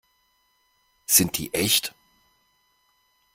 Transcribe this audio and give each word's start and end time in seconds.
Sind 1.05 1.37
die 1.37 1.53
echt? 1.53 1.93